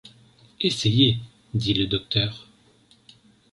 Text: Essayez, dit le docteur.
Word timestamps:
Essayez, 0.59 1.19
dit 1.53 1.75
le 1.75 1.85
docteur. 1.85 2.47